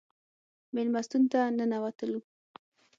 [0.73, 2.19] مېلمستون ته ننوتلو.